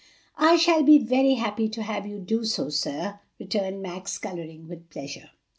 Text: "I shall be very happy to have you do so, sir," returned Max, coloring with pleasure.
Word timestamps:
"I 0.39 0.55
shall 0.55 0.81
be 0.81 0.97
very 0.97 1.35
happy 1.35 1.69
to 1.69 1.83
have 1.83 2.07
you 2.07 2.17
do 2.17 2.43
so, 2.43 2.69
sir," 2.69 3.19
returned 3.37 3.83
Max, 3.83 4.17
coloring 4.17 4.67
with 4.67 4.89
pleasure. 4.89 5.29